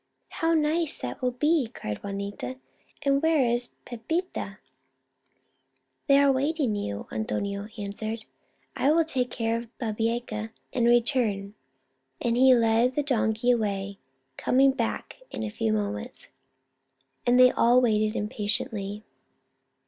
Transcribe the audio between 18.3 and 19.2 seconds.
tiently.